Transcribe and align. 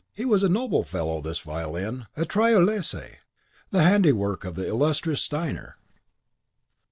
He 0.13 0.25
was 0.25 0.41
a 0.41 0.49
noble 0.49 0.81
fellow, 0.81 1.21
this 1.21 1.41
Violin! 1.41 2.07
a 2.17 2.25
Tyrolese, 2.25 3.17
the 3.69 3.83
handiwork 3.83 4.43
of 4.45 4.55
the 4.55 4.67
illustrious 4.67 5.21
Steiner. 5.21 5.77